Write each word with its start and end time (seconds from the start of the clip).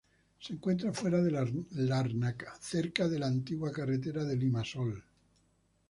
Se 0.39 0.53
encuentra 0.53 0.91
fuera 0.91 1.21
de 1.21 1.29
Larnaca, 1.29 2.55
cerca 2.59 3.07
de 3.07 3.19
la 3.19 3.27
antigua 3.27 3.71
carretera 3.71 4.23
de 4.23 4.35
Limassol. 4.35 5.03